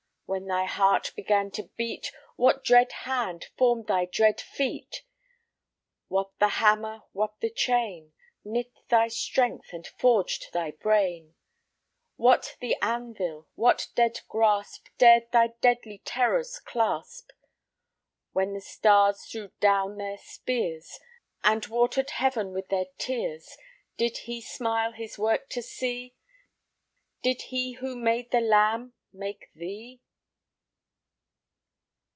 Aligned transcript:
When 0.33 0.47
thy 0.47 0.63
heart 0.63 1.11
began 1.17 1.51
to 1.51 1.63
beat, 1.75 2.13
What 2.37 2.63
dread 2.63 2.89
hand 3.03 3.47
formed 3.57 3.87
thy 3.87 4.05
dread 4.05 4.39
feet? 4.39 5.03
What 6.07 6.31
the 6.39 6.47
hammer, 6.47 7.01
what 7.11 7.41
the 7.41 7.49
chain, 7.49 8.13
Knit 8.45 8.71
thy 8.87 9.09
strength 9.09 9.73
and 9.73 9.85
forged 9.85 10.53
thy 10.53 10.71
brain? 10.71 11.35
What 12.15 12.55
the 12.61 12.77
anvil? 12.81 13.49
What 13.55 13.87
dread 13.93 14.21
grasp 14.29 14.87
Dared 14.97 15.29
thy 15.33 15.47
deadly 15.59 15.97
terrors 16.05 16.59
clasp? 16.59 17.31
When 18.31 18.53
the 18.53 18.61
stars 18.61 19.25
threw 19.25 19.51
down 19.59 19.97
their 19.97 20.17
spears, 20.17 20.97
And 21.43 21.65
water'd 21.65 22.11
heaven 22.11 22.53
with 22.53 22.69
their 22.69 22.87
tears, 22.97 23.57
Did 23.97 24.19
He 24.19 24.39
smile 24.39 24.93
His 24.93 25.19
work 25.19 25.49
to 25.49 25.61
see? 25.61 26.15
Did 27.21 27.41
He 27.49 27.73
who 27.73 27.97
made 27.97 28.31
the 28.31 28.39
lamb 28.39 28.93
make 29.11 29.49
thee? 29.53 29.99